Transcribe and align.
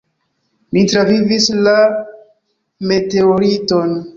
"Ni 0.77 0.81
travivis 0.93 1.49
la 1.67 1.75
meteoriton." 2.93 3.97